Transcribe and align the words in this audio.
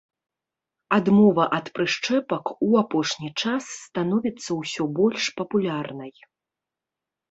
Адмова 0.95 1.45
ад 1.57 1.65
прышчэпак 1.75 2.45
у 2.69 2.71
апошні 2.83 3.29
час 3.41 3.63
становіцца 3.85 4.49
ўсё 4.65 4.83
больш 5.01 5.23
папулярнай. 5.41 6.13